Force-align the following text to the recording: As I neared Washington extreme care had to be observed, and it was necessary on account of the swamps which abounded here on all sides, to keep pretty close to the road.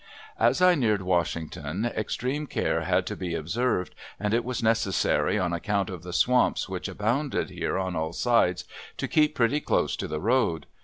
As 0.39 0.63
I 0.63 0.73
neared 0.73 1.03
Washington 1.03 1.85
extreme 1.85 2.47
care 2.47 2.81
had 2.85 3.05
to 3.05 3.15
be 3.15 3.35
observed, 3.35 3.93
and 4.19 4.33
it 4.33 4.43
was 4.43 4.63
necessary 4.63 5.37
on 5.37 5.53
account 5.53 5.91
of 5.91 6.01
the 6.01 6.11
swamps 6.11 6.67
which 6.67 6.87
abounded 6.87 7.51
here 7.51 7.77
on 7.77 7.95
all 7.95 8.11
sides, 8.11 8.65
to 8.97 9.07
keep 9.07 9.35
pretty 9.35 9.59
close 9.61 9.95
to 9.97 10.07
the 10.07 10.19
road. 10.19 10.65